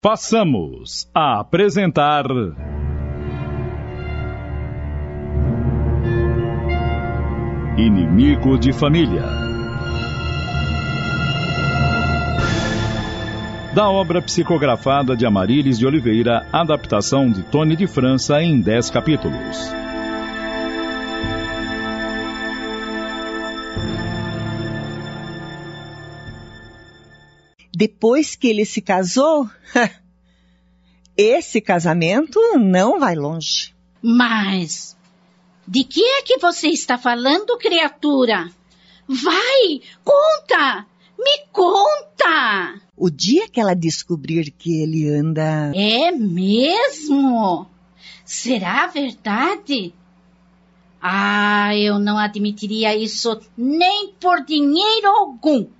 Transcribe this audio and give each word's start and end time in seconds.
Passamos 0.00 1.10
a 1.12 1.40
apresentar. 1.40 2.24
Inimigo 7.76 8.56
de 8.56 8.72
Família. 8.72 9.24
Da 13.74 13.90
obra 13.90 14.22
psicografada 14.22 15.16
de 15.16 15.26
Amarílis 15.26 15.76
de 15.76 15.84
Oliveira, 15.84 16.46
adaptação 16.52 17.28
de 17.28 17.42
Tony 17.42 17.74
de 17.74 17.88
França 17.88 18.40
em 18.40 18.60
10 18.60 18.90
capítulos. 18.90 19.87
Depois 27.78 28.34
que 28.34 28.48
ele 28.48 28.64
se 28.64 28.80
casou, 28.80 29.48
esse 31.16 31.60
casamento 31.60 32.40
não 32.58 32.98
vai 32.98 33.14
longe. 33.14 33.72
Mas 34.02 34.96
de 35.64 35.84
que 35.84 36.02
é 36.02 36.22
que 36.22 36.38
você 36.38 36.66
está 36.70 36.98
falando, 36.98 37.56
criatura? 37.56 38.50
Vai, 39.06 39.80
conta! 40.02 40.86
Me 41.16 41.46
conta! 41.52 42.80
O 42.96 43.08
dia 43.08 43.48
que 43.48 43.60
ela 43.60 43.76
descobrir 43.76 44.50
que 44.50 44.82
ele 44.82 45.08
anda. 45.08 45.70
É 45.72 46.10
mesmo? 46.10 47.70
Será 48.24 48.88
verdade? 48.88 49.94
Ah, 51.00 51.76
eu 51.76 52.00
não 52.00 52.18
admitiria 52.18 52.96
isso 52.96 53.40
nem 53.56 54.12
por 54.18 54.44
dinheiro 54.44 55.06
algum. 55.06 55.77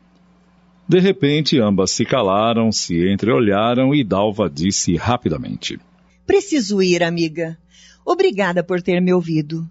De 0.89 0.99
repente, 0.99 1.61
ambas 1.61 1.91
se 1.91 2.05
calaram, 2.05 2.73
se 2.73 3.13
entreolharam 3.13 3.95
e 3.95 4.03
Dalva 4.03 4.49
disse 4.49 4.97
rapidamente: 4.97 5.79
Preciso 6.27 6.83
ir, 6.83 7.03
amiga. 7.03 7.59
Obrigada 8.07 8.65
por 8.65 8.81
ter 8.81 8.99
me 9.03 9.13
ouvido. 9.13 9.69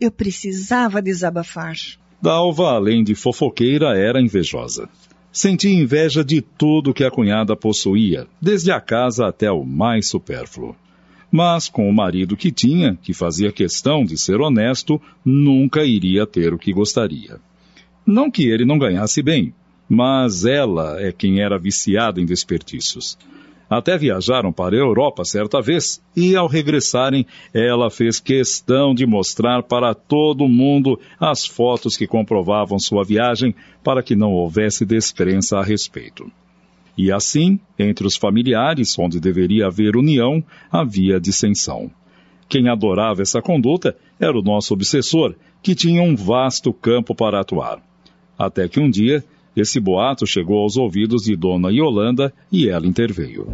Eu 0.00 0.10
precisava 0.10 1.02
desabafar. 1.02 1.74
Dalva, 2.22 2.70
além 2.70 3.04
de 3.04 3.14
fofoqueira, 3.14 3.98
era 3.98 4.18
invejosa. 4.18 4.88
Sentia 5.30 5.70
inveja 5.70 6.24
de 6.24 6.40
tudo 6.40 6.94
que 6.94 7.04
a 7.04 7.10
cunhada 7.10 7.54
possuía, 7.54 8.26
desde 8.40 8.72
a 8.72 8.80
casa 8.80 9.26
até 9.26 9.50
o 9.50 9.62
mais 9.62 10.08
supérfluo. 10.08 10.74
Mas 11.30 11.68
com 11.68 11.86
o 11.86 11.94
marido 11.94 12.34
que 12.34 12.50
tinha, 12.50 12.96
que 13.02 13.12
fazia 13.12 13.52
questão 13.52 14.06
de 14.06 14.18
ser 14.18 14.40
honesto, 14.40 14.98
nunca 15.22 15.84
iria 15.84 16.26
ter 16.26 16.54
o 16.54 16.58
que 16.58 16.72
gostaria. 16.72 17.38
Não 18.06 18.30
que 18.30 18.48
ele 18.48 18.64
não 18.64 18.78
ganhasse 18.78 19.22
bem, 19.22 19.52
mas 19.88 20.44
ela 20.44 21.00
é 21.00 21.12
quem 21.12 21.40
era 21.40 21.58
viciada 21.58 22.20
em 22.20 22.26
desperdícios. 22.26 23.16
Até 23.68 23.98
viajaram 23.98 24.52
para 24.52 24.76
a 24.76 24.78
Europa 24.78 25.24
certa 25.24 25.60
vez 25.60 26.00
e, 26.14 26.36
ao 26.36 26.46
regressarem, 26.46 27.26
ela 27.52 27.90
fez 27.90 28.20
questão 28.20 28.94
de 28.94 29.04
mostrar 29.04 29.64
para 29.64 29.92
todo 29.92 30.48
mundo 30.48 31.00
as 31.18 31.44
fotos 31.44 31.96
que 31.96 32.06
comprovavam 32.06 32.78
sua 32.78 33.04
viagem 33.04 33.54
para 33.82 34.04
que 34.04 34.14
não 34.14 34.32
houvesse 34.32 34.84
descrença 34.84 35.58
a 35.58 35.64
respeito. 35.64 36.30
E 36.96 37.10
assim, 37.12 37.58
entre 37.78 38.06
os 38.06 38.16
familiares, 38.16 38.96
onde 38.98 39.20
deveria 39.20 39.66
haver 39.66 39.96
união, 39.96 40.42
havia 40.70 41.20
dissensão. 41.20 41.90
Quem 42.48 42.68
adorava 42.68 43.22
essa 43.22 43.42
conduta 43.42 43.96
era 44.18 44.38
o 44.38 44.42
nosso 44.42 44.72
obsessor, 44.72 45.34
que 45.60 45.74
tinha 45.74 46.00
um 46.02 46.14
vasto 46.14 46.72
campo 46.72 47.14
para 47.14 47.40
atuar. 47.40 47.82
Até 48.38 48.68
que 48.68 48.78
um 48.78 48.88
dia 48.88 49.24
esse 49.56 49.80
boato 49.80 50.26
chegou 50.26 50.58
aos 50.58 50.76
ouvidos 50.76 51.22
de 51.22 51.34
Dona 51.34 51.70
Yolanda 51.70 52.32
e 52.52 52.68
ela 52.68 52.86
interveio. 52.86 53.46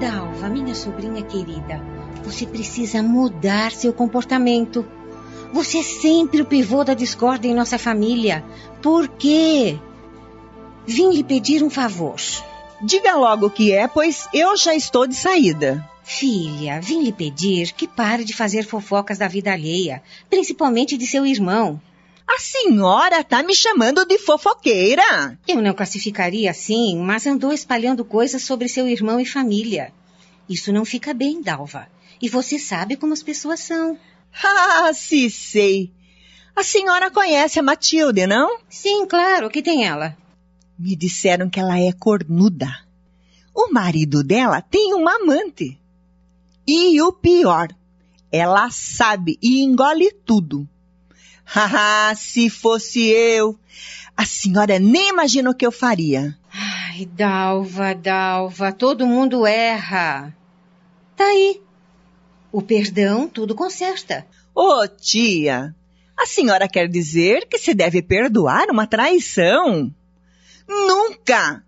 Dalva, 0.00 0.48
minha 0.48 0.74
sobrinha 0.74 1.22
querida, 1.22 1.82
você 2.24 2.46
precisa 2.46 3.02
mudar 3.02 3.72
seu 3.72 3.92
comportamento. 3.92 4.86
Você 5.52 5.78
é 5.78 5.82
sempre 5.82 6.40
o 6.40 6.46
pivô 6.46 6.82
da 6.82 6.94
discórdia 6.94 7.48
em 7.48 7.54
nossa 7.54 7.78
família. 7.78 8.44
Por 8.80 9.08
quê? 9.08 9.78
Vim 10.86 11.12
lhe 11.12 11.22
pedir 11.22 11.62
um 11.62 11.68
favor. 11.68 12.16
Diga 12.82 13.14
logo 13.16 13.46
o 13.46 13.50
que 13.50 13.72
é, 13.72 13.86
pois 13.86 14.26
eu 14.32 14.56
já 14.56 14.74
estou 14.74 15.06
de 15.06 15.14
saída. 15.14 15.86
Filha, 16.02 16.80
vim 16.80 17.02
lhe 17.02 17.12
pedir 17.12 17.72
que 17.72 17.86
pare 17.86 18.24
de 18.24 18.34
fazer 18.34 18.64
fofocas 18.64 19.18
da 19.18 19.28
vida 19.28 19.52
alheia, 19.52 20.02
principalmente 20.28 20.96
de 20.96 21.06
seu 21.06 21.26
irmão. 21.26 21.80
A 22.32 22.38
senhora 22.38 23.24
tá 23.24 23.42
me 23.42 23.56
chamando 23.56 24.06
de 24.06 24.16
fofoqueira. 24.16 25.36
Eu 25.48 25.60
não 25.60 25.74
classificaria 25.74 26.52
assim, 26.52 26.96
mas 26.96 27.26
andou 27.26 27.52
espalhando 27.52 28.04
coisas 28.04 28.44
sobre 28.44 28.68
seu 28.68 28.86
irmão 28.86 29.18
e 29.18 29.26
família. 29.26 29.92
Isso 30.48 30.72
não 30.72 30.84
fica 30.84 31.12
bem, 31.12 31.42
Dalva. 31.42 31.88
E 32.22 32.28
você 32.28 32.56
sabe 32.56 32.96
como 32.96 33.12
as 33.12 33.22
pessoas 33.22 33.58
são. 33.58 33.98
Ah, 34.44 34.92
se 34.94 35.28
sei. 35.28 35.92
A 36.54 36.62
senhora 36.62 37.10
conhece 37.10 37.58
a 37.58 37.64
Matilde, 37.64 38.28
não? 38.28 38.60
Sim, 38.68 39.06
claro. 39.06 39.50
que 39.50 39.60
tem 39.60 39.84
ela? 39.84 40.16
Me 40.78 40.94
disseram 40.94 41.50
que 41.50 41.58
ela 41.58 41.80
é 41.80 41.92
cornuda. 41.92 42.68
O 43.52 43.72
marido 43.72 44.22
dela 44.22 44.62
tem 44.62 44.94
uma 44.94 45.16
amante. 45.16 45.76
E 46.64 47.02
o 47.02 47.12
pior, 47.12 47.68
ela 48.30 48.70
sabe 48.70 49.36
e 49.42 49.64
engole 49.64 50.12
tudo. 50.24 50.68
Haha, 51.52 52.14
se 52.14 52.48
fosse 52.48 53.08
eu, 53.08 53.58
a 54.16 54.24
senhora 54.24 54.78
nem 54.78 55.08
imagina 55.08 55.50
o 55.50 55.54
que 55.54 55.66
eu 55.66 55.72
faria. 55.72 56.38
Ai, 56.52 57.06
Dalva, 57.06 57.92
Dalva, 57.92 58.70
todo 58.70 59.04
mundo 59.04 59.44
erra. 59.44 60.32
Tá 61.16 61.24
aí. 61.24 61.60
O 62.52 62.62
perdão 62.62 63.28
tudo 63.28 63.56
conserta. 63.56 64.24
Ô, 64.54 64.82
oh, 64.82 64.86
tia, 64.86 65.74
a 66.16 66.24
senhora 66.24 66.68
quer 66.68 66.86
dizer 66.86 67.48
que 67.48 67.58
se 67.58 67.74
deve 67.74 68.00
perdoar 68.00 68.70
uma 68.70 68.86
traição? 68.86 69.92
Nunca! 70.68 71.64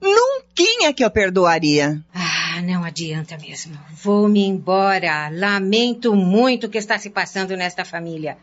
Nunca 0.00 0.92
que 0.94 1.04
eu 1.04 1.10
perdoaria. 1.10 2.00
Ah, 2.14 2.62
não 2.62 2.84
adianta 2.84 3.36
mesmo. 3.38 3.76
Vou-me 3.90 4.46
embora. 4.46 5.28
Lamento 5.32 6.14
muito 6.14 6.68
o 6.68 6.70
que 6.70 6.78
está 6.78 6.96
se 6.96 7.10
passando 7.10 7.56
nesta 7.56 7.84
família. 7.84 8.38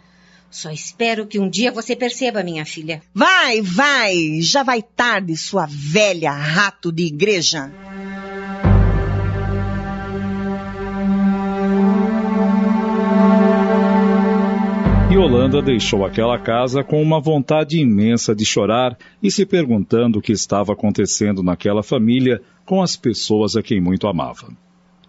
Só 0.53 0.69
espero 0.69 1.25
que 1.25 1.39
um 1.39 1.49
dia 1.49 1.71
você 1.71 1.95
perceba, 1.95 2.43
minha 2.43 2.63
filha. 2.63 3.01
Vai, 3.11 3.59
vai! 3.59 4.39
Já 4.39 4.61
vai 4.61 4.83
tarde, 4.83 5.35
sua 5.35 5.65
velha 5.67 6.31
rato 6.31 6.91
de 6.91 7.07
igreja. 7.07 7.71
Yolanda 15.11 15.59
deixou 15.59 16.05
aquela 16.05 16.37
casa 16.37 16.83
com 16.83 17.01
uma 17.01 17.19
vontade 17.19 17.79
imensa 17.79 18.35
de 18.35 18.45
chorar 18.45 18.95
e 19.23 19.31
se 19.31 19.47
perguntando 19.47 20.19
o 20.19 20.21
que 20.21 20.33
estava 20.33 20.73
acontecendo 20.73 21.41
naquela 21.41 21.81
família 21.81 22.39
com 22.63 22.79
as 22.79 22.95
pessoas 22.95 23.55
a 23.55 23.63
quem 23.63 23.81
muito 23.81 24.07
amava. 24.07 24.55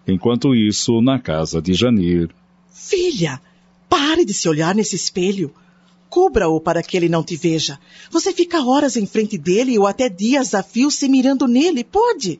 Enquanto 0.07 0.55
isso, 0.55 1.01
na 1.01 1.19
casa 1.19 1.61
de 1.61 1.75
Janir. 1.75 2.29
Filha, 2.73 3.39
Pare 3.89 4.25
de 4.25 4.33
se 4.33 4.47
olhar 4.47 4.73
nesse 4.73 4.95
espelho. 4.95 5.53
Cubra-o 6.09 6.59
para 6.61 6.81
que 6.81 6.95
ele 6.95 7.09
não 7.09 7.23
te 7.23 7.35
veja. 7.35 7.79
Você 8.09 8.31
fica 8.31 8.63
horas 8.63 8.95
em 8.95 9.05
frente 9.05 9.37
dele 9.37 9.77
ou 9.77 9.85
até 9.85 10.07
dias 10.09 10.53
a 10.53 10.63
fio 10.63 10.89
se 10.89 11.07
mirando 11.09 11.47
nele, 11.47 11.83
pode? 11.83 12.39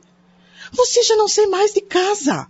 Você 0.72 1.04
já 1.04 1.16
não 1.16 1.28
sei 1.28 1.48
mais 1.48 1.74
de 1.74 1.82
casa. 1.82 2.48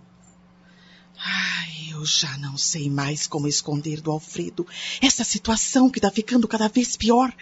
Ai, 1.18 1.92
eu 1.92 2.04
já 2.04 2.36
não 2.38 2.56
sei 2.56 2.90
mais 2.90 3.26
como 3.26 3.48
esconder 3.48 4.00
do 4.00 4.10
Alfredo 4.10 4.66
essa 5.00 5.24
situação 5.24 5.90
que 5.90 5.98
está 5.98 6.10
ficando 6.10 6.46
cada 6.46 6.68
vez 6.68 6.96
pior. 6.96 7.32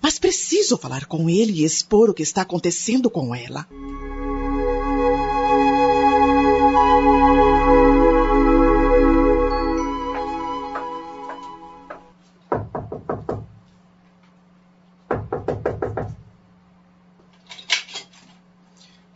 Mas 0.00 0.18
preciso 0.18 0.78
falar 0.78 1.04
com 1.04 1.28
ele 1.28 1.60
e 1.60 1.64
expor 1.64 2.08
o 2.08 2.14
que 2.14 2.22
está 2.22 2.42
acontecendo 2.42 3.10
com 3.10 3.34
ela. 3.34 3.68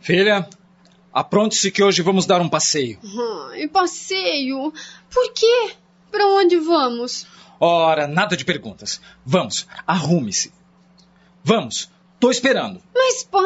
Filha, 0.05 0.47
apronte-se 1.11 1.71
que 1.71 1.83
hoje 1.83 2.03
vamos 2.03 2.27
dar 2.27 2.39
um 2.39 2.47
passeio. 2.47 2.99
Ai, 3.51 3.67
passeio? 3.67 4.71
Por 5.11 5.33
quê? 5.33 5.71
Para 6.11 6.27
onde 6.27 6.57
vamos? 6.57 7.25
Ora, 7.59 8.05
nada 8.05 8.37
de 8.37 8.45
perguntas. 8.45 9.01
Vamos, 9.25 9.65
arrume-se. 9.87 10.53
Vamos, 11.43 11.89
tô 12.19 12.29
esperando. 12.29 12.83
Mas, 12.93 13.23
pai, 13.23 13.41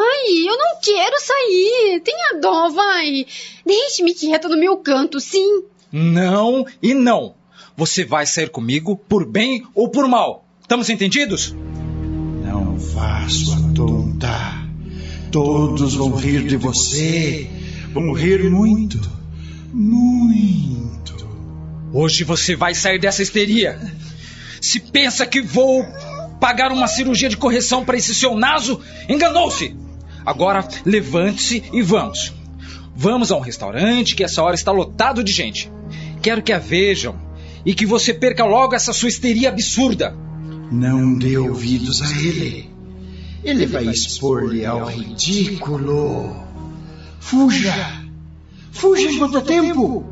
eu 0.46 0.58
não 0.58 0.82
quero 0.84 1.16
sair. 1.22 2.02
Tenha 2.02 2.42
dó, 2.42 2.68
vai. 2.68 3.26
Deixe-me 3.66 4.14
quieta 4.14 4.50
no 4.50 4.58
meu 4.58 4.76
canto, 4.80 5.22
sim. 5.22 5.64
Não 5.90 6.66
e 6.84 6.94
não. 6.94 7.36
Você 7.78 8.04
vai 8.04 8.26
sair 8.26 8.50
comigo 8.50 8.98
por 8.98 9.26
bem 9.26 9.66
ou 9.74 9.88
por 9.88 10.10
mal. 10.10 10.44
Estamos 10.60 10.90
entendidos? 10.90 11.56
Não 12.44 12.78
vá, 12.78 13.30
sua 13.30 13.56
tonta. 13.74 14.69
Todos 15.32 15.94
vão 15.96 16.16
rir 16.16 16.48
de 16.48 16.58
você. 16.58 17.50
Vão 17.94 18.14
rir 18.14 18.50
muito. 18.50 19.00
Muito. 19.72 21.28
Hoje 21.94 22.24
você 22.24 22.56
vai 22.56 22.74
sair 22.74 23.00
dessa 23.00 23.22
histeria. 23.22 23.80
Se 24.62 24.80
pensa 24.80 25.26
que 25.26 25.42
vou 25.42 25.86
pagar 26.40 26.72
uma 26.72 26.88
cirurgia 26.88 27.30
de 27.30 27.38
correção 27.38 27.86
para 27.86 27.98
esse 27.98 28.16
seu 28.16 28.36
naso, 28.36 28.80
enganou-se. 29.08 29.76
Agora 30.26 30.68
levante-se 30.86 31.64
e 31.72 31.82
vamos. 31.82 32.34
Vamos 32.96 33.32
a 33.32 33.38
um 33.38 33.42
restaurante 33.42 34.16
que 34.16 34.24
essa 34.24 34.42
hora 34.44 34.56
está 34.56 34.72
lotado 34.72 35.24
de 35.24 35.32
gente. 35.32 35.72
Quero 36.22 36.42
que 36.42 36.52
a 36.52 36.60
vejam 36.60 37.16
e 37.66 37.74
que 37.74 37.86
você 37.86 38.14
perca 38.14 38.44
logo 38.44 38.76
essa 38.76 38.94
sua 38.94 39.10
histeria 39.10 39.50
absurda. 39.50 40.16
Não 40.72 41.18
dê 41.18 41.38
ouvidos 41.38 42.02
a 42.02 42.12
ele. 42.20 42.79
Ele 43.44 43.66
vai 43.66 43.86
expor-lhe 43.86 44.66
ao 44.66 44.86
ridículo. 44.86 46.36
Fuja! 47.20 47.74
Fuja 48.72 49.10
enquanto 49.12 49.38
é 49.38 49.42
tempo! 49.42 50.04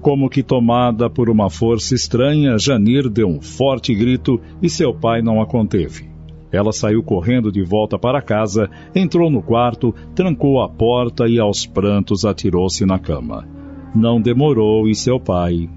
Como 0.00 0.30
que 0.30 0.42
tomada 0.42 1.10
por 1.10 1.28
uma 1.28 1.50
força 1.50 1.94
estranha, 1.94 2.56
Janir 2.58 3.08
deu 3.08 3.28
um 3.28 3.40
forte 3.40 3.94
grito 3.94 4.40
e 4.62 4.70
seu 4.70 4.94
pai 4.94 5.20
não 5.20 5.42
a 5.42 5.46
conteve. 5.46 6.08
Ela 6.50 6.72
saiu 6.72 7.02
correndo 7.02 7.52
de 7.52 7.62
volta 7.62 7.98
para 7.98 8.22
casa, 8.22 8.70
entrou 8.94 9.30
no 9.30 9.42
quarto, 9.42 9.94
trancou 10.14 10.62
a 10.62 10.68
porta 10.68 11.28
e 11.28 11.38
aos 11.38 11.66
prantos 11.66 12.24
atirou-se 12.24 12.86
na 12.86 12.98
cama. 12.98 13.46
Não 13.94 14.20
demorou 14.20 14.88
e 14.88 14.94
seu 14.94 15.20
pai. 15.20 15.68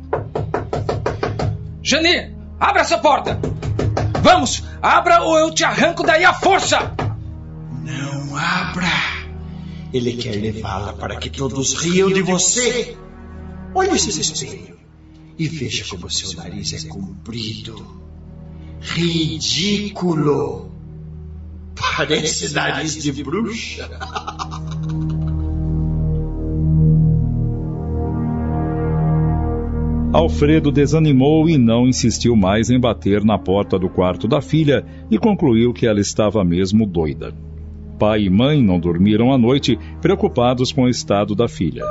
Janir, 1.82 2.34
abra 2.60 2.82
essa 2.82 2.98
porta! 2.98 3.40
Vamos, 4.22 4.64
abra 4.82 5.24
ou 5.24 5.38
eu 5.38 5.52
te 5.52 5.64
arranco 5.64 6.04
daí 6.04 6.24
à 6.24 6.34
força! 6.34 6.96
Não 7.84 8.38
abra! 8.38 8.88
Ele 9.92 10.14
quer 10.14 10.36
levá-la 10.36 10.94
para 10.94 11.18
que 11.18 11.30
todos 11.30 11.74
riam 11.74 12.12
de 12.12 12.22
você. 12.22 12.96
Olhe-se 13.74 14.14
no 14.14 14.22
espelho 14.22 14.80
e 15.38 15.48
veja 15.48 15.86
como 15.90 16.10
seu 16.10 16.34
nariz 16.38 16.72
é 16.74 16.88
comprido. 16.88 18.02
Ridículo! 18.80 20.72
Parece 21.76 22.54
nariz 22.54 23.02
de 23.02 23.24
bruxa. 23.24 23.90
Alfredo 30.14 30.74
desanimou 30.74 31.48
e 31.48 31.58
não 31.58 31.88
insistiu 31.88 32.36
mais 32.36 32.70
em 32.70 32.78
bater 32.78 33.24
na 33.24 33.40
porta 33.40 33.80
do 33.80 33.88
quarto 33.88 34.28
da 34.28 34.42
filha 34.42 34.86
e 35.10 35.18
concluiu 35.18 35.72
que 35.72 35.88
ela 35.88 36.02
estava 36.02 36.44
mesmo 36.44 36.86
doida. 36.86 37.34
Pai 37.98 38.24
e 38.24 38.30
mãe 38.30 38.62
não 38.62 38.78
dormiram 38.78 39.32
à 39.32 39.38
noite, 39.38 39.80
preocupados 40.02 40.74
com 40.74 40.84
o 40.84 40.90
estado 40.90 41.34
da 41.34 41.48
filha. 41.48 41.86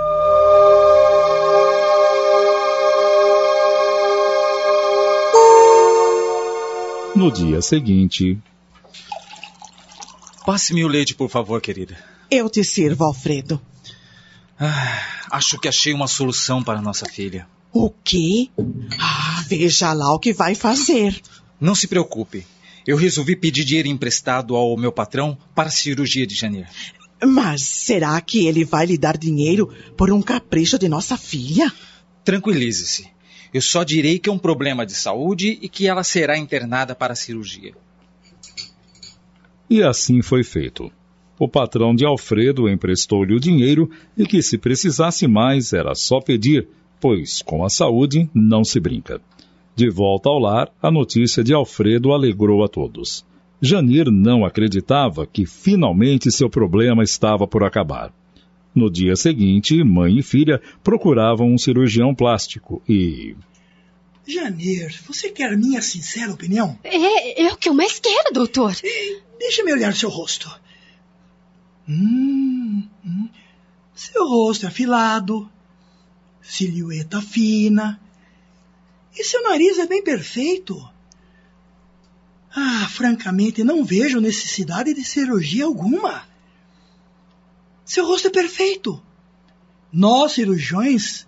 No 7.16 7.32
dia 7.32 7.62
seguinte. 7.62 8.38
Passe-me 10.44 10.84
o 10.84 10.88
leite, 10.88 11.14
por 11.14 11.30
favor, 11.30 11.58
querida. 11.62 11.96
Eu 12.30 12.50
te 12.50 12.62
sirvo, 12.64 13.04
Alfredo. 13.04 13.58
Ah, 14.58 14.98
acho 15.30 15.58
que 15.58 15.68
achei 15.68 15.94
uma 15.94 16.06
solução 16.06 16.62
para 16.62 16.82
nossa 16.82 17.06
filha. 17.06 17.46
O 17.72 17.90
quê? 17.90 18.48
Ah, 18.98 19.44
veja 19.48 19.92
lá 19.92 20.12
o 20.12 20.18
que 20.18 20.32
vai 20.32 20.54
fazer. 20.54 21.20
Não 21.60 21.74
se 21.74 21.86
preocupe. 21.86 22.46
Eu 22.86 22.96
resolvi 22.96 23.36
pedir 23.36 23.64
dinheiro 23.64 23.88
emprestado 23.88 24.56
ao 24.56 24.76
meu 24.76 24.90
patrão 24.90 25.36
para 25.54 25.68
a 25.68 25.72
cirurgia 25.72 26.26
de 26.26 26.34
janeiro. 26.34 26.68
Mas 27.24 27.62
será 27.62 28.20
que 28.20 28.46
ele 28.46 28.64
vai 28.64 28.86
lhe 28.86 28.96
dar 28.96 29.16
dinheiro 29.16 29.72
por 29.96 30.10
um 30.10 30.22
capricho 30.22 30.78
de 30.78 30.88
nossa 30.88 31.16
filha? 31.16 31.72
Tranquilize-se. 32.24 33.06
Eu 33.52 33.60
só 33.60 33.84
direi 33.84 34.18
que 34.18 34.30
é 34.30 34.32
um 34.32 34.38
problema 34.38 34.86
de 34.86 34.94
saúde 34.94 35.58
e 35.60 35.68
que 35.68 35.86
ela 35.86 36.02
será 36.02 36.38
internada 36.38 36.94
para 36.94 37.12
a 37.12 37.16
cirurgia. 37.16 37.74
E 39.68 39.82
assim 39.82 40.22
foi 40.22 40.42
feito. 40.42 40.90
O 41.38 41.48
patrão 41.48 41.94
de 41.94 42.04
Alfredo 42.04 42.68
emprestou-lhe 42.68 43.34
o 43.34 43.40
dinheiro 43.40 43.90
e 44.16 44.26
que, 44.26 44.42
se 44.42 44.58
precisasse 44.58 45.26
mais, 45.26 45.72
era 45.72 45.94
só 45.94 46.20
pedir, 46.20 46.68
pois 47.00 47.42
com 47.42 47.64
a 47.64 47.70
saúde 47.70 48.28
não 48.34 48.62
se 48.62 48.78
brinca. 48.78 49.20
De 49.74 49.88
volta 49.88 50.28
ao 50.28 50.38
lar, 50.38 50.70
a 50.82 50.90
notícia 50.90 51.42
de 51.42 51.54
Alfredo 51.54 52.12
alegrou 52.12 52.62
a 52.62 52.68
todos. 52.68 53.24
Janir 53.62 54.10
não 54.10 54.44
acreditava 54.44 55.26
que 55.26 55.46
finalmente 55.46 56.30
seu 56.30 56.48
problema 56.48 57.02
estava 57.02 57.46
por 57.46 57.64
acabar. 57.64 58.12
No 58.74 58.90
dia 58.90 59.16
seguinte, 59.16 59.82
mãe 59.82 60.18
e 60.18 60.22
filha 60.22 60.60
procuravam 60.82 61.52
um 61.52 61.58
cirurgião 61.58 62.14
plástico 62.14 62.82
e. 62.88 63.34
Janir, 64.26 64.94
você 65.06 65.30
quer 65.30 65.56
minha 65.56 65.82
sincera 65.82 66.32
opinião? 66.32 66.78
É, 66.84 67.42
é 67.42 67.52
o 67.52 67.56
que 67.56 67.68
eu 67.68 67.74
mais 67.74 67.98
quero, 67.98 68.32
doutor. 68.32 68.74
Deixa-me 69.38 69.72
olhar 69.72 69.94
seu 69.94 70.08
rosto. 70.08 70.48
Hum, 71.88 72.84
hum. 73.04 73.28
Seu 73.94 74.26
rosto 74.28 74.64
é 74.64 74.68
afilado, 74.68 75.50
silhueta 76.50 77.22
fina. 77.22 78.00
E 79.16 79.24
seu 79.24 79.42
nariz 79.44 79.78
é 79.78 79.86
bem 79.86 80.02
perfeito. 80.02 80.76
Ah, 82.54 82.88
francamente, 82.88 83.62
não 83.62 83.84
vejo 83.84 84.20
necessidade 84.20 84.92
de 84.92 85.04
cirurgia 85.04 85.64
alguma. 85.64 86.28
Seu 87.84 88.04
rosto 88.04 88.26
é 88.26 88.30
perfeito. 88.30 89.00
Nós, 89.92 90.32
cirurgiões, 90.32 91.26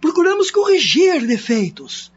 procuramos 0.00 0.50
corrigir 0.50 1.24
defeitos. 1.26 2.12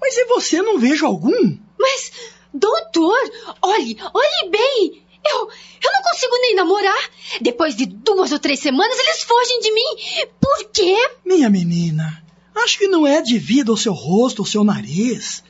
Mas 0.00 0.16
e 0.16 0.24
você 0.24 0.62
não 0.62 0.78
vejo 0.78 1.04
algum? 1.04 1.58
Mas, 1.78 2.12
doutor, 2.52 3.18
olhe, 3.60 3.98
olhe 4.14 4.50
bem. 4.50 5.02
Eu, 5.24 5.40
eu 5.40 5.92
não 5.92 6.02
consigo 6.02 6.32
nem 6.40 6.54
namorar. 6.54 7.10
Depois 7.40 7.76
de 7.76 7.86
duas 7.86 8.32
ou 8.32 8.38
três 8.38 8.60
semanas, 8.60 8.98
eles 8.98 9.22
fogem 9.22 9.60
de 9.60 9.72
mim. 9.72 10.28
Por 10.40 10.64
quê? 10.72 10.96
Minha 11.24 11.50
menina, 11.50 12.22
acho 12.54 12.78
que 12.78 12.88
não 12.88 13.06
é 13.06 13.22
devido 13.22 13.72
ao 13.72 13.76
seu 13.76 13.92
rosto 13.92 14.40
ou 14.40 14.46
seu 14.46 14.64
nariz. 14.64 15.42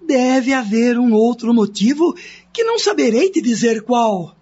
Deve 0.00 0.52
haver 0.52 0.98
um 0.98 1.12
outro 1.12 1.52
motivo 1.52 2.14
que 2.52 2.64
não 2.64 2.78
saberei 2.78 3.30
te 3.30 3.42
dizer 3.42 3.82
qual. 3.82 4.36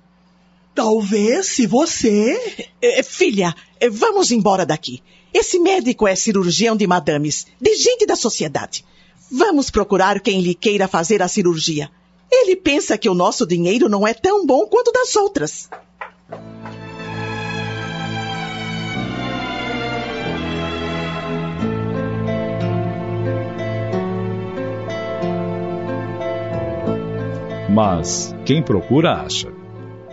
Talvez 0.75 1.47
se 1.47 1.67
você. 1.67 2.69
Eh, 2.87 3.03
filha, 3.03 3.55
eh, 3.81 3.89
vamos 3.89 4.31
embora 4.31 4.67
daqui. 4.67 5.03
Esse 5.33 5.59
médico 5.59 6.07
é 6.07 6.15
cirurgião 6.15 6.77
de 6.77 6.87
madames, 6.87 7.47
de 7.59 7.75
gente 7.77 8.05
da 8.05 8.15
sociedade. 8.15 8.85
Vamos 9.31 9.71
procurar 9.71 10.21
quem 10.21 10.43
lhe 10.43 10.55
queira 10.55 10.87
fazer 10.87 11.23
a 11.23 11.29
cirurgia. 11.29 11.91
Ele 12.31 12.57
pensa 12.57 12.99
que 12.99 13.09
o 13.09 13.15
nosso 13.15 13.47
dinheiro 13.47 13.89
não 13.89 14.07
é 14.07 14.13
tão 14.13 14.47
bom 14.47 14.67
quanto 14.67 14.93
das 14.93 15.15
outras. 15.17 15.69
Mas 27.75 28.33
quem 28.45 28.63
procura 28.63 29.15
acha. 29.15 29.53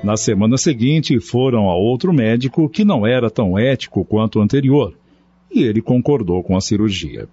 Na 0.03 0.17
semana 0.17 0.57
seguinte, 0.57 1.19
foram 1.19 1.69
a 1.69 1.75
outro 1.75 2.11
médico 2.11 2.67
que 2.67 2.83
não 2.83 3.05
era 3.05 3.29
tão 3.29 3.57
ético 3.57 4.03
quanto 4.03 4.39
o 4.39 4.41
anterior, 4.41 4.97
e 5.53 5.61
ele 5.61 5.79
concordou 5.79 6.41
com 6.41 6.57
a 6.57 6.61
cirurgia. 6.61 7.27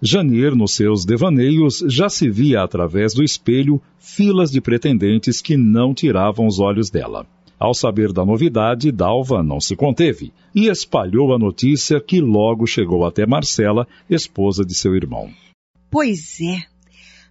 Janir, 0.00 0.54
nos 0.54 0.74
seus 0.74 1.06
devaneios, 1.06 1.82
já 1.88 2.08
se 2.08 2.28
via 2.28 2.62
através 2.62 3.14
do 3.14 3.24
espelho 3.24 3.80
filas 3.98 4.50
de 4.50 4.60
pretendentes 4.60 5.40
que 5.40 5.56
não 5.56 5.94
tiravam 5.94 6.46
os 6.46 6.60
olhos 6.60 6.90
dela. 6.90 7.26
Ao 7.58 7.72
saber 7.72 8.12
da 8.12 8.24
novidade, 8.24 8.92
Dalva 8.92 9.42
não 9.42 9.58
se 9.58 9.74
conteve 9.74 10.32
e 10.54 10.68
espalhou 10.68 11.34
a 11.34 11.38
notícia 11.38 11.98
que 11.98 12.20
logo 12.20 12.66
chegou 12.66 13.06
até 13.06 13.26
Marcela, 13.26 13.88
esposa 14.10 14.64
de 14.64 14.74
seu 14.74 14.94
irmão. 14.94 15.30
Pois 15.90 16.38
é, 16.42 16.62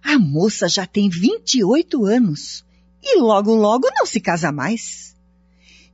a 0.02 0.18
moça 0.18 0.68
já 0.68 0.84
tem 0.84 1.08
28 1.08 2.04
anos 2.04 2.64
e 3.00 3.20
logo 3.20 3.54
logo 3.54 3.88
não 3.94 4.04
se 4.04 4.20
casa 4.20 4.50
mais. 4.50 5.14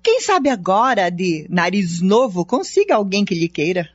Quem 0.03 0.21
sabe 0.21 0.49
agora, 0.49 1.11
de 1.11 1.47
nariz 1.51 2.01
novo, 2.01 2.47
consiga 2.47 2.95
alguém 2.95 3.27
que 3.27 3.35
lhe 3.35 3.49
queira. 3.49 3.91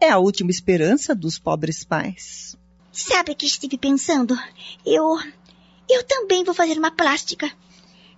É 0.00 0.10
a 0.10 0.18
última 0.18 0.50
esperança 0.50 1.14
dos 1.14 1.38
pobres 1.38 1.82
pais. 1.82 2.56
Sabe 2.92 3.32
o 3.32 3.36
que 3.36 3.46
estive 3.46 3.78
pensando? 3.78 4.36
Eu. 4.84 5.18
Eu 5.88 6.02
também 6.04 6.44
vou 6.44 6.54
fazer 6.54 6.78
uma 6.78 6.90
plástica. 6.90 7.50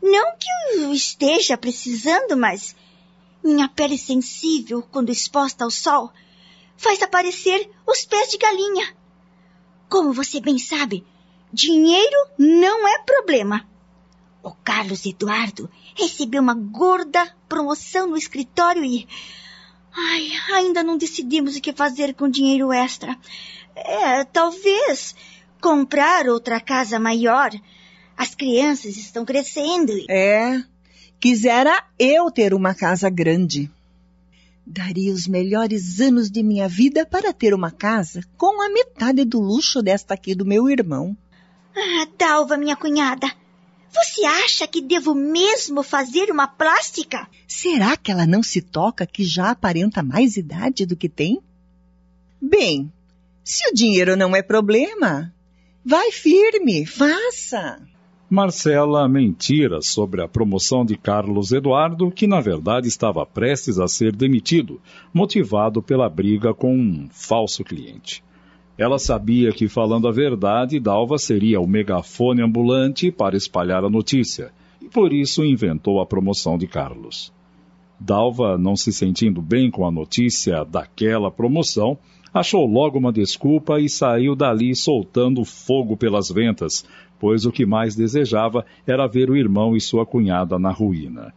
Não 0.03 0.37
que 0.37 0.49
eu 0.81 0.93
esteja 0.93 1.57
precisando, 1.57 2.37
mas. 2.37 2.75
Minha 3.43 3.69
pele 3.69 3.97
sensível, 3.97 4.83
quando 4.83 5.11
exposta 5.11 5.65
ao 5.65 5.71
sol, 5.71 6.13
faz 6.77 7.01
aparecer 7.03 7.71
os 7.87 8.05
pés 8.05 8.31
de 8.31 8.39
galinha. 8.39 8.95
Como 9.89 10.13
você 10.13 10.41
bem 10.41 10.59
sabe, 10.59 11.07
dinheiro 11.53 12.29
não 12.37 12.87
é 12.87 12.99
problema. 13.03 13.67
O 14.43 14.53
Carlos 14.53 15.07
Eduardo 15.07 15.71
recebeu 15.95 16.43
uma 16.43 16.55
gorda 16.55 17.37
promoção 17.49 18.09
no 18.09 18.17
escritório 18.17 18.85
e. 18.85 19.07
Ai, 19.99 20.31
ainda 20.55 20.83
não 20.85 20.97
decidimos 20.97 21.57
o 21.57 21.61
que 21.61 21.73
fazer 21.73 22.15
com 22.15 22.29
dinheiro 22.29 22.73
extra. 22.73 23.17
É, 23.75 24.25
talvez 24.25 25.15
comprar 25.61 26.29
outra 26.29 26.61
casa 26.61 26.99
maior. 26.99 27.51
As 28.17 28.35
crianças 28.35 28.97
estão 28.97 29.25
crescendo 29.25 29.93
e. 29.93 30.07
É, 30.09 30.63
quisera 31.21 31.85
eu 31.99 32.31
ter 32.31 32.55
uma 32.55 32.75
casa 32.75 33.11
grande. 33.11 33.71
Daria 34.65 35.13
os 35.13 35.27
melhores 35.27 36.01
anos 36.01 36.31
de 36.31 36.43
minha 36.43 36.69
vida 36.69 37.07
para 37.07 37.33
ter 37.33 37.55
uma 37.55 37.71
casa 37.71 38.23
com 38.37 38.63
a 38.63 38.69
metade 38.69 39.25
do 39.25 39.41
luxo 39.41 39.83
desta 39.83 40.15
aqui 40.15 40.35
do 40.35 40.45
meu 40.45 40.69
irmão. 40.69 41.17
Ah, 41.75 42.07
Dalva, 42.19 42.57
minha 42.57 42.77
cunhada, 42.77 43.33
você 43.93 44.25
acha 44.25 44.67
que 44.67 44.81
devo 44.81 45.15
mesmo 45.15 45.83
fazer 45.83 46.31
uma 46.31 46.47
plástica? 46.47 47.29
Será 47.47 47.97
que 47.97 48.11
ela 48.11 48.27
não 48.27 48.43
se 48.43 48.61
toca 48.61 49.07
que 49.07 49.25
já 49.25 49.51
aparenta 49.51 50.03
mais 50.03 50.37
idade 50.37 50.85
do 50.85 50.97
que 50.97 51.09
tem? 51.09 51.41
Bem, 52.41 52.93
se 53.43 53.69
o 53.69 53.75
dinheiro 53.75 54.17
não 54.17 54.37
é 54.37 54.43
problema, 54.43 55.33
vai 55.85 56.13
firme, 56.13 56.85
faça. 56.87 57.81
Marcela 58.31 59.09
mentira 59.09 59.81
sobre 59.81 60.23
a 60.23 60.29
promoção 60.29 60.85
de 60.85 60.99
Carlos 60.99 61.51
Eduardo, 61.51 62.11
que 62.11 62.27
na 62.27 62.43
verdade 62.43 62.87
estava 62.87 63.25
prestes 63.25 63.79
a 63.79 63.89
ser 63.89 64.15
demitido, 64.15 64.83
motivado 65.15 65.83
pela 65.83 66.11
briga 66.11 66.53
com 66.53 66.77
um 66.77 67.09
falso 67.11 67.65
cliente. 67.65 68.23
Ela 68.79 68.97
sabia 68.97 69.51
que, 69.51 69.67
falando 69.67 70.07
a 70.07 70.13
verdade, 70.13 70.79
Dalva 70.79 71.19
seria 71.19 71.61
o 71.61 71.67
megafone 71.67 72.43
ambulante 72.43 73.11
para 73.11 73.37
espalhar 73.37 73.85
a 73.85 73.91
notícia, 73.91 74.53
e 74.81 74.89
por 74.89 75.13
isso 75.13 75.45
inventou 75.45 76.01
a 76.01 76.07
promoção 76.07 76.57
de 76.57 76.69
Carlos. 76.69 77.33
Dalva, 77.99 78.57
não 78.57 78.77
se 78.77 78.93
sentindo 78.93 79.43
bem 79.43 79.69
com 79.69 79.85
a 79.85 79.91
notícia 79.91 80.65
daquela 80.65 81.29
promoção, 81.29 81.99
achou 82.33 82.65
logo 82.67 82.97
uma 82.97 83.13
desculpa 83.13 83.81
e 83.81 83.89
saiu 83.89 84.37
dali 84.37 84.77
soltando 84.77 85.45
fogo 85.45 85.97
pelas 85.97 86.31
ventas, 86.31 86.85
pois 87.19 87.45
o 87.45 87.51
que 87.51 87.67
mais 87.67 87.97
desejava 87.97 88.65
era 88.87 89.09
ver 89.09 89.29
o 89.29 89.37
irmão 89.37 89.77
e 89.77 89.81
sua 89.81 90.07
cunhada 90.07 90.57
na 90.57 90.71
ruína. 90.71 91.35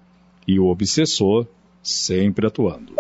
E 0.47 0.59
o 0.59 0.67
obsessor 0.67 1.47
sempre 1.81 2.45
atuando. 2.45 2.93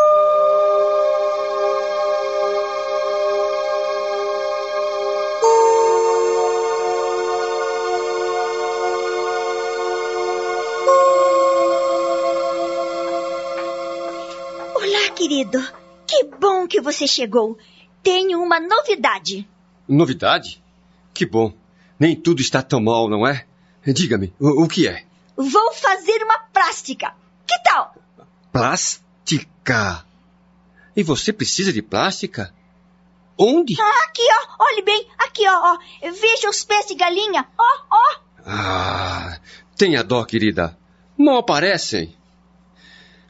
Que 16.81 16.83
você 16.83 17.05
chegou. 17.07 17.57
Tenho 18.01 18.41
uma 18.41 18.59
novidade. 18.59 19.47
Novidade? 19.87 20.61
Que 21.13 21.25
bom. 21.25 21.53
Nem 21.99 22.15
tudo 22.15 22.41
está 22.41 22.61
tão 22.63 22.81
mal, 22.81 23.07
não 23.07 23.25
é? 23.27 23.45
Diga-me, 23.85 24.33
o, 24.39 24.63
o 24.63 24.67
que 24.67 24.87
é? 24.87 25.05
Vou 25.35 25.73
fazer 25.73 26.23
uma 26.23 26.39
plástica. 26.51 27.13
Que 27.47 27.57
tal? 27.63 27.95
Plástica. 28.51 30.05
E 30.95 31.03
você 31.03 31.31
precisa 31.31 31.71
de 31.71 31.81
plástica? 31.81 32.53
Onde? 33.37 33.75
Ah, 33.79 34.03
aqui, 34.05 34.21
ó. 34.21 34.63
Olhe 34.65 34.81
bem. 34.83 35.07
Aqui, 35.19 35.47
ó. 35.47 35.73
ó. 35.73 35.77
Veja 36.11 36.49
os 36.49 36.63
pés 36.63 36.87
de 36.87 36.95
galinha. 36.95 37.47
Ó, 37.57 37.63
ó. 37.91 38.19
Ah, 38.45 39.39
tenha 39.77 40.03
dó, 40.03 40.23
querida. 40.25 40.77
Mal 41.17 41.37
aparecem. 41.37 42.15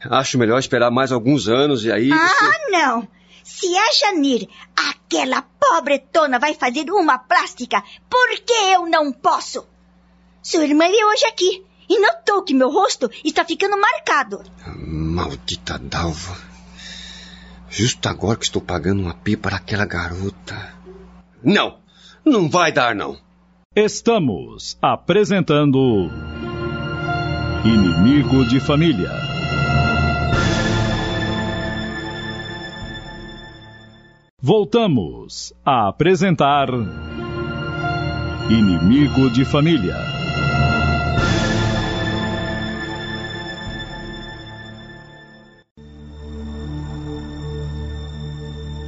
Acho 0.09 0.37
melhor 0.37 0.57
esperar 0.59 0.89
mais 0.89 1.11
alguns 1.11 1.47
anos 1.47 1.83
e 1.85 1.91
aí. 1.91 2.09
você- 2.09 2.15
Ah, 2.45 2.69
não. 2.71 3.07
Se 3.43 3.67
a 3.77 3.91
Janir, 3.91 4.47
aquela 4.75 5.41
pobretona, 5.41 6.39
vai 6.39 6.53
fazer 6.53 6.89
uma 6.91 7.17
plástica, 7.17 7.83
por 8.09 8.29
que 8.45 8.53
eu 8.73 8.85
não 8.85 9.11
posso? 9.11 9.67
Sua 10.41 10.63
irmã 10.63 10.87
veio 10.89 11.07
hoje 11.07 11.25
aqui 11.25 11.65
e 11.89 11.99
notou 11.99 12.43
que 12.43 12.53
meu 12.53 12.69
rosto 12.71 13.09
está 13.23 13.43
ficando 13.45 13.77
marcado. 13.79 14.41
Maldita 14.65 15.77
Dalva. 15.77 16.37
Justo 17.69 18.09
agora 18.09 18.37
que 18.37 18.45
estou 18.45 18.61
pagando 18.61 19.01
uma 19.01 19.13
P 19.13 19.37
para 19.37 19.57
aquela 19.57 19.85
garota. 19.85 20.73
Não, 21.43 21.79
não 22.25 22.49
vai 22.49 22.71
dar 22.71 22.95
não. 22.95 23.17
Estamos 23.75 24.77
apresentando 24.81 26.09
Inimigo 27.63 28.45
de 28.45 28.59
Família. 28.59 29.30
Voltamos 34.43 35.53
a 35.63 35.87
apresentar 35.87 36.67
Inimigo 38.49 39.29
de 39.29 39.45
Família. 39.45 39.95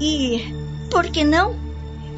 E 0.02 0.42
por 0.90 1.04
que 1.12 1.24
não? 1.24 1.56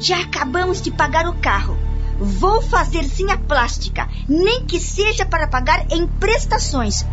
Já 0.00 0.22
acabamos 0.22 0.80
de 0.80 0.90
pagar 0.90 1.28
o 1.28 1.34
carro. 1.34 1.76
Vou 2.18 2.62
fazer 2.62 3.04
sim 3.04 3.30
a 3.30 3.36
plástica, 3.36 4.08
nem 4.26 4.64
que 4.64 4.80
seja 4.80 5.26
para 5.26 5.46
pagar 5.46 5.84
em 5.92 6.06
prestações. 6.06 7.04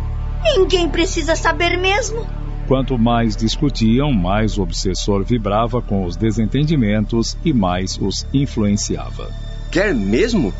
Ninguém 0.42 0.88
precisa 0.88 1.36
saber 1.36 1.76
mesmo. 1.76 2.26
Quanto 2.66 2.98
mais 2.98 3.36
discutiam, 3.36 4.10
mais 4.10 4.56
o 4.56 4.62
obsessor 4.62 5.22
vibrava 5.22 5.82
com 5.82 6.06
os 6.06 6.16
desentendimentos 6.16 7.36
e 7.44 7.52
mais 7.52 7.98
os 8.00 8.26
influenciava. 8.32 9.30
Quer 9.70 9.94
mesmo? 9.94 10.52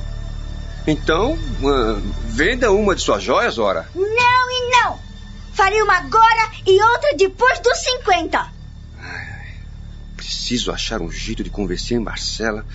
Então, 0.86 1.38
ah, 1.64 1.98
venda 2.26 2.70
uma 2.72 2.94
de 2.94 3.00
suas 3.00 3.22
joias, 3.22 3.56
ora. 3.56 3.88
Não 3.94 4.04
e 4.04 4.70
não! 4.70 4.98
Farei 5.54 5.80
uma 5.80 5.96
agora 5.96 6.50
e 6.66 6.82
outra 6.82 7.16
depois 7.16 7.58
dos 7.60 7.78
50. 7.78 8.52
Preciso 10.14 10.72
achar 10.72 11.00
um 11.00 11.10
jeito 11.10 11.42
de 11.42 11.48
convencer 11.48 11.98
Marcela 11.98 12.66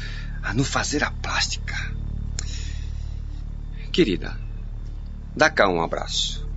a 0.42 0.56
não 0.56 0.64
fazer 0.64 1.04
a 1.04 1.12
plástica. 1.12 1.76
Querida, 3.92 4.36
dá 5.36 5.52
cá 5.52 5.70
um 5.70 5.82
abraço. 5.82 6.49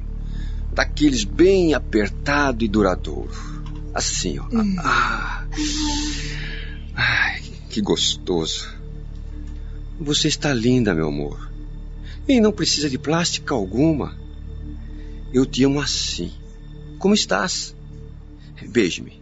Daqueles 0.73 1.25
bem 1.25 1.75
apertado 1.75 2.64
e 2.64 2.69
duradouro. 2.69 3.31
Assim, 3.95 4.38
ó. 4.38 4.47
Ah. 4.79 5.47
Ai, 6.95 7.43
que 7.69 7.81
gostoso. 7.81 8.69
Você 10.00 10.29
está 10.29 10.52
linda, 10.52 10.95
meu 10.95 11.09
amor. 11.09 11.52
E 12.26 12.41
não 12.41 12.52
precisa 12.52 12.88
de 12.88 12.99
plástica 12.99 13.55
alguma. 13.55 14.17
Eu 15.33 15.45
te 15.45 15.64
amo 15.64 15.81
assim. 15.81 16.33
Como 16.99 17.14
estás? 17.14 17.75
Beije-me. 18.69 19.21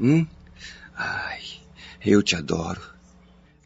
Hum? 0.00 0.26
Ai, 0.94 1.42
eu 2.04 2.22
te 2.22 2.36
adoro. 2.36 2.80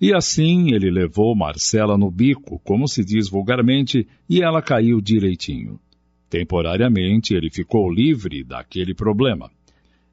E 0.00 0.14
assim 0.14 0.74
ele 0.74 0.90
levou 0.90 1.34
Marcela 1.34 1.96
no 1.96 2.10
bico, 2.10 2.60
como 2.64 2.86
se 2.86 3.02
diz 3.02 3.28
vulgarmente, 3.30 4.06
e 4.28 4.42
ela 4.42 4.60
caiu 4.60 5.00
direitinho. 5.00 5.80
Temporariamente 6.28 7.34
ele 7.34 7.50
ficou 7.50 7.90
livre 7.90 8.42
daquele 8.42 8.94
problema. 8.94 9.50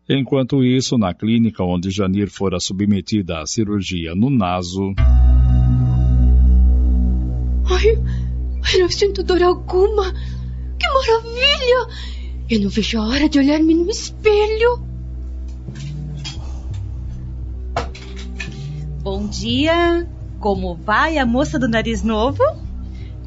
Enquanto 0.07 0.63
isso, 0.63 0.97
na 0.97 1.13
clínica 1.13 1.63
onde 1.63 1.89
Janir 1.89 2.29
fora 2.29 2.59
submetida 2.59 3.39
à 3.39 3.45
cirurgia 3.45 4.13
no 4.13 4.29
naso, 4.29 4.93
Ai, 7.65 7.97
ai, 8.63 8.79
não 8.79 8.89
sinto 8.89 9.23
dor 9.23 9.41
alguma. 9.41 10.13
Que 10.77 10.87
maravilha! 10.87 11.87
Eu 12.49 12.59
não 12.59 12.69
vejo 12.69 12.99
a 12.99 13.07
hora 13.07 13.29
de 13.29 13.39
olhar-me 13.39 13.73
no 13.73 13.89
espelho. 13.89 14.85
Bom 19.01 19.27
dia! 19.27 20.07
Como 20.39 20.75
vai 20.75 21.17
a 21.17 21.25
moça 21.25 21.57
do 21.57 21.69
nariz 21.69 22.03
novo? 22.03 22.43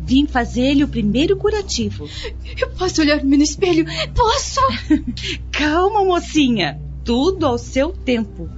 Vim 0.07 0.25
fazer-lhe 0.25 0.85
o 0.85 0.89
primeiro 0.89 1.37
curativo. 1.37 2.09
Eu 2.57 2.71
posso 2.71 3.01
olhar-me 3.01 3.37
no 3.37 3.43
espelho? 3.43 3.85
Posso? 4.15 4.61
Calma, 5.51 6.05
mocinha. 6.05 6.81
Tudo 7.05 7.45
ao 7.45 7.59
seu 7.59 7.91
tempo. 7.91 8.49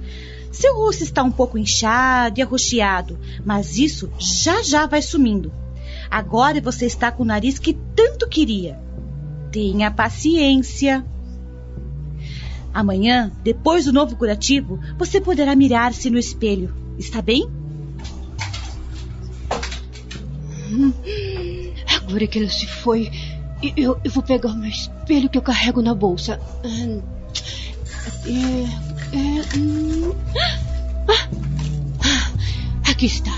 Seu 0.51 0.75
rosto 0.75 1.03
está 1.03 1.23
um 1.23 1.31
pouco 1.31 1.57
inchado 1.57 2.39
e 2.39 2.43
arroxeado, 2.43 3.17
mas 3.43 3.79
isso 3.79 4.11
já 4.19 4.61
já 4.61 4.85
vai 4.85 5.01
sumindo. 5.01 5.51
Agora 6.09 6.61
você 6.61 6.85
está 6.85 7.11
com 7.11 7.23
o 7.23 7.25
nariz 7.25 7.57
que 7.57 7.73
tanto 7.95 8.27
queria. 8.27 8.79
Tenha 9.51 9.89
paciência. 9.89 11.03
Amanhã, 12.71 13.31
depois 13.43 13.85
do 13.85 13.93
novo 13.93 14.15
curativo, 14.15 14.79
você 14.99 15.19
poderá 15.19 15.55
mirar-se 15.55 16.11
no 16.11 16.19
espelho. 16.19 16.71
Está 16.97 17.23
bem? 17.23 17.49
É 22.09 22.11
Agora 22.11 22.25
que 22.25 22.39
ela 22.39 22.49
se 22.49 22.65
foi, 22.65 23.11
eu, 23.77 23.99
eu 24.03 24.09
vou 24.09 24.23
pegar 24.23 24.49
o 24.49 24.57
meu 24.57 24.67
espelho 24.69 25.29
que 25.29 25.37
eu 25.37 25.43
carrego 25.43 25.79
na 25.79 25.93
bolsa. 25.93 26.39
Hum, 26.65 27.03
é, 28.25 29.15
é, 29.15 29.57
hum. 29.57 30.15
ah, 32.03 32.89
aqui 32.89 33.05
está. 33.05 33.31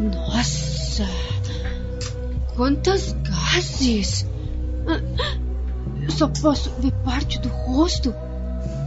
Nossa! 0.00 1.06
Quantas 2.56 3.12
gases! 3.22 4.26
Eu 6.02 6.10
só 6.10 6.26
posso 6.26 6.72
ver 6.80 6.92
parte 7.04 7.38
do 7.38 7.48
rosto. 7.48 8.12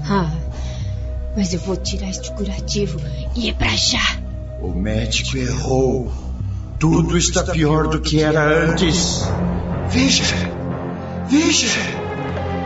Ah, 0.09 0.29
mas 1.37 1.53
eu 1.53 1.59
vou 1.61 1.77
tirar 1.77 2.09
este 2.09 2.33
curativo 2.33 2.99
e 3.33 3.49
é 3.49 3.53
pra 3.53 3.73
já. 3.77 4.19
O 4.61 4.73
médico 4.73 5.37
errou. 5.37 6.28
Tudo 6.79 7.17
está 7.17 7.43
pior 7.43 7.89
do 7.89 7.99
que 7.99 8.23
era 8.23 8.41
antes. 8.63 9.29
Veja! 9.89 10.23
Veja! 11.29 11.67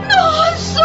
Nossa! 0.08 0.84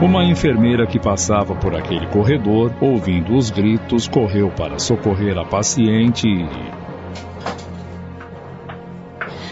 Não! 0.00 0.06
Uma 0.06 0.22
enfermeira 0.22 0.86
que 0.86 1.00
passava 1.00 1.56
por 1.56 1.74
aquele 1.74 2.06
corredor, 2.06 2.72
ouvindo 2.80 3.34
os 3.34 3.50
gritos, 3.50 4.06
correu 4.06 4.50
para 4.50 4.78
socorrer 4.78 5.36
a 5.36 5.44
paciente 5.44 6.28
e. 6.28 6.85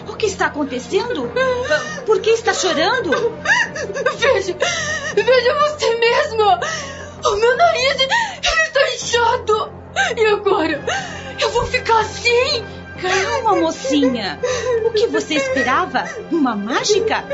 O 0.09 0.17
que 0.17 0.27
está 0.27 0.47
acontecendo? 0.47 1.31
Por 2.07 2.21
que 2.21 2.31
está 2.31 2.53
chorando? 2.53 3.11
Veja, 4.19 4.57
veja 5.15 5.55
você 5.55 5.95
mesmo! 5.97 6.43
O 7.25 7.37
meu 7.37 7.57
nariz 7.57 7.97
está 8.01 8.95
inchado! 8.95 9.73
E 10.17 10.27
agora? 10.27 10.85
Eu 11.41 11.51
vou 11.51 11.65
ficar 11.67 12.01
assim? 12.01 12.65
Calma, 13.01 13.61
mocinha. 13.61 14.41
O 14.85 14.91
que 14.91 15.07
você 15.09 15.35
esperava? 15.35 16.05
Uma 16.31 16.55
mágica? 16.55 17.25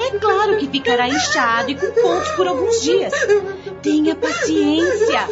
É 0.00 0.18
claro 0.18 0.56
que 0.56 0.68
ficará 0.68 1.08
inchado 1.08 1.70
e 1.70 1.74
com 1.74 1.90
pontos 1.90 2.30
por 2.32 2.46
alguns 2.46 2.80
dias. 2.82 3.12
Tenha 3.82 4.14
paciência. 4.14 5.26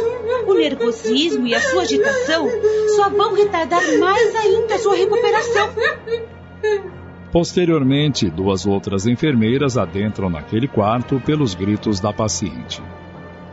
O 0.46 0.54
nervosismo 0.54 1.46
e 1.46 1.54
a 1.54 1.60
sua 1.60 1.82
agitação 1.82 2.48
só 2.96 3.08
vão 3.08 3.34
retardar 3.34 3.82
mais 3.98 4.34
ainda 4.36 4.74
a 4.74 4.78
sua 4.78 4.96
recuperação. 4.96 5.70
Posteriormente, 7.32 8.30
duas 8.30 8.66
outras 8.66 9.06
enfermeiras 9.06 9.76
adentram 9.76 10.30
naquele 10.30 10.66
quarto 10.66 11.20
pelos 11.20 11.54
gritos 11.54 12.00
da 12.00 12.12
paciente. 12.12 12.82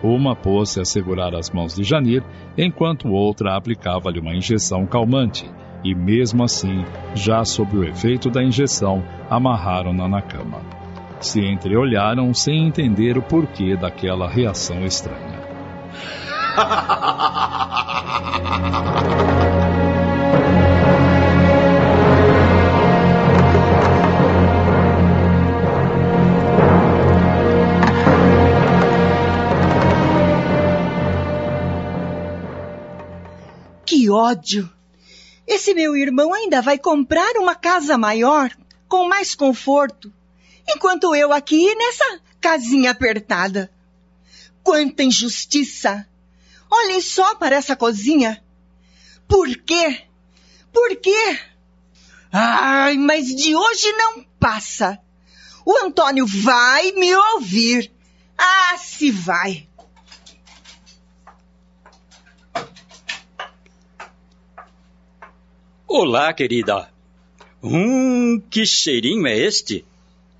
Uma 0.02 0.36
pôs-se 0.36 0.80
a 0.80 0.86
segurar 0.86 1.36
as 1.36 1.50
mãos 1.50 1.76
de 1.76 1.84
Janir, 1.84 2.24
enquanto 2.58 3.10
outra 3.10 3.56
aplicava-lhe 3.56 4.20
uma 4.20 4.36
injeção 4.36 4.86
calmante, 4.86 5.50
e 5.84 5.94
mesmo 5.94 6.44
assim, 6.44 6.86
já 7.14 7.44
sob 7.44 7.78
o 7.78 7.84
efeito 7.84 8.30
da 8.30 8.44
injeção, 8.44 9.04
amarraram-na 9.30 10.08
na 10.08 10.22
cama. 10.22 10.62
Se 11.20 11.42
entreolharam 11.42 12.34
sem 12.34 12.68
entender 12.68 13.18
o 13.18 13.22
porquê 13.22 13.76
daquela 13.76 14.30
reação 14.30 14.86
estranha. 14.86 15.44
ódio! 34.14 34.72
Esse 35.46 35.74
meu 35.74 35.96
irmão 35.96 36.34
ainda 36.34 36.62
vai 36.62 36.78
comprar 36.78 37.36
uma 37.36 37.56
casa 37.56 37.98
maior, 37.98 38.50
com 38.88 39.08
mais 39.08 39.36
conforto, 39.36 40.14
enquanto 40.68 41.14
eu 41.16 41.34
aqui 41.34 41.76
nessa 41.76 42.22
casinha 42.40 42.92
apertada. 42.92 43.70
Quanta 44.64 45.04
injustiça! 45.04 46.08
Olhem 46.72 47.02
só 47.02 47.36
para 47.36 47.56
essa 47.56 47.76
cozinha. 47.76 48.42
Por 49.28 49.48
quê? 49.58 50.04
Por 50.72 50.96
quê? 50.96 51.40
Ai, 52.32 52.98
mas 52.98 53.28
de 53.28 53.56
hoje 53.56 53.92
não 53.94 54.26
passa. 54.40 55.00
O 55.66 55.78
Antônio 55.78 56.26
vai 56.26 56.92
me 56.94 57.16
ouvir. 57.16 57.92
Ah, 58.38 58.76
se 58.78 59.12
vai. 59.12 59.68
Olá, 65.96 66.34
querida. 66.34 66.90
Hum, 67.62 68.42
que 68.50 68.66
cheirinho 68.66 69.28
é 69.28 69.38
este? 69.38 69.86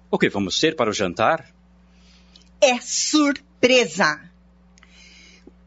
O 0.10 0.18
que 0.18 0.28
vamos 0.28 0.60
ter 0.60 0.76
para 0.76 0.90
o 0.90 0.94
jantar? 0.94 1.46
É 2.60 2.82
surpresa. 2.82 4.20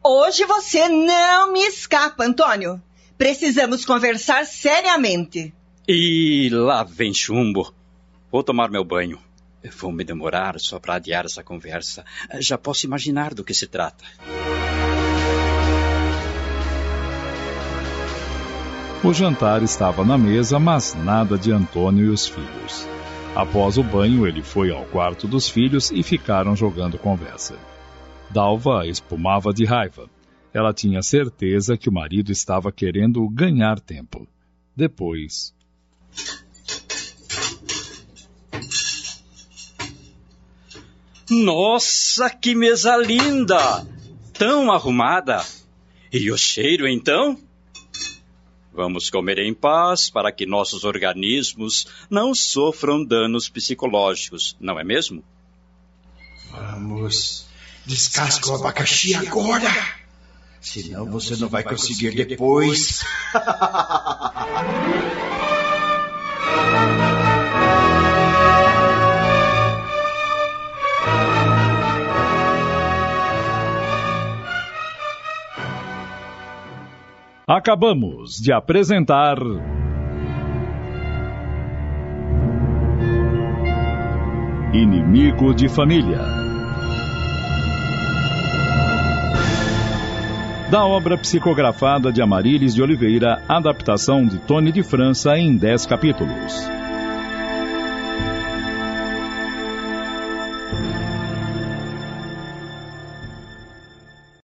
Hoje 0.03 0.43
você 0.43 0.89
não 0.89 1.53
me 1.53 1.61
escapa, 1.61 2.25
Antônio. 2.25 2.83
Precisamos 3.17 3.85
conversar 3.85 4.45
seriamente. 4.45 5.53
E 5.87 6.49
lá 6.51 6.83
vem 6.83 7.13
chumbo. 7.13 7.73
Vou 8.29 8.43
tomar 8.43 8.69
meu 8.69 8.83
banho. 8.83 9.21
Vou 9.77 9.93
me 9.93 10.03
demorar 10.03 10.59
só 10.59 10.81
para 10.81 10.95
adiar 10.95 11.23
essa 11.23 11.41
conversa. 11.41 12.03
Já 12.41 12.57
posso 12.57 12.85
imaginar 12.85 13.33
do 13.33 13.41
que 13.41 13.53
se 13.53 13.67
trata. 13.67 14.03
O 19.07 19.13
jantar 19.13 19.63
estava 19.63 20.03
na 20.03 20.17
mesa, 20.17 20.59
mas 20.59 20.93
nada 20.93 21.37
de 21.37 21.49
Antônio 21.49 22.07
e 22.07 22.09
os 22.09 22.27
filhos. 22.27 22.85
Após 23.33 23.77
o 23.77 23.83
banho, 23.83 24.27
ele 24.27 24.43
foi 24.43 24.69
ao 24.69 24.83
quarto 24.83 25.29
dos 25.29 25.47
filhos 25.47 25.89
e 25.91 26.03
ficaram 26.03 26.57
jogando 26.57 26.97
conversa. 26.97 27.57
Dalva 28.29 28.85
espumava 28.85 29.53
de 29.53 29.63
raiva. 29.63 30.09
Ela 30.53 30.73
tinha 30.73 31.01
certeza 31.01 31.77
que 31.77 31.87
o 31.87 31.93
marido 31.93 32.33
estava 32.33 32.69
querendo 32.69 33.25
ganhar 33.29 33.79
tempo. 33.79 34.27
Depois. 34.75 35.55
Nossa, 41.29 42.29
que 42.29 42.53
mesa 42.53 42.97
linda! 42.97 43.87
Tão 44.33 44.69
arrumada! 44.69 45.41
E 46.11 46.29
o 46.29 46.37
cheiro, 46.37 46.85
então? 46.85 47.46
Vamos 48.77 49.09
comer 49.09 49.39
em 49.39 49.55
paz 49.55 50.07
para 50.07 50.31
que 50.31 50.45
nossos 50.45 50.83
organismos 50.83 51.87
não 52.11 52.35
sofram 52.35 53.03
danos 53.03 53.49
psicológicos, 53.49 54.55
não 54.59 54.79
é 54.79 54.83
mesmo? 54.83 55.23
Vamos. 56.51 57.47
Descasca 57.87 58.51
o 58.51 58.53
abacaxi 58.53 59.15
agora. 59.15 59.67
Senão 60.61 61.07
você 61.07 61.35
não 61.37 61.49
vai 61.49 61.63
conseguir 61.63 62.23
depois. 62.23 63.03
Acabamos 77.49 78.41
de 78.41 78.51
apresentar. 78.51 79.37
Inimigo 84.73 85.53
de 85.53 85.69
Família. 85.69 86.19
Da 90.69 90.85
obra 90.85 91.17
psicografada 91.17 92.11
de 92.11 92.21
Amarílis 92.21 92.75
de 92.75 92.81
Oliveira, 92.81 93.41
adaptação 93.47 94.25
de 94.25 94.39
Tony 94.39 94.73
de 94.73 94.83
França 94.83 95.37
em 95.37 95.55
10 95.55 95.85
capítulos. 95.85 96.76